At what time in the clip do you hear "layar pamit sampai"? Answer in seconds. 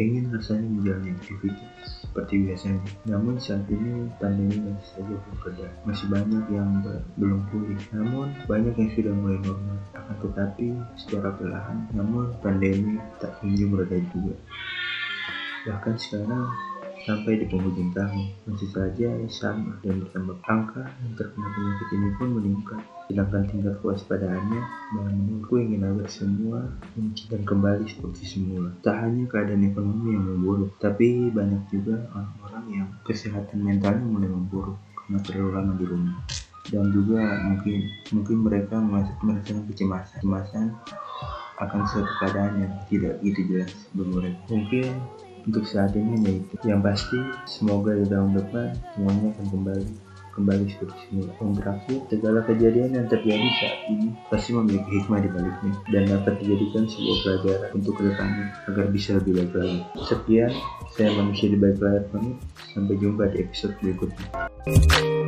61.82-62.94